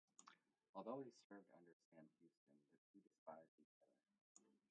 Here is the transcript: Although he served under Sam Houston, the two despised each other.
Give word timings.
Although 0.73 1.03
he 1.03 1.11
served 1.11 1.53
under 1.53 1.75
Sam 1.93 2.09
Houston, 2.21 2.57
the 2.73 2.79
two 2.91 3.05
despised 3.07 3.53
each 3.59 3.69
other. 3.77 3.91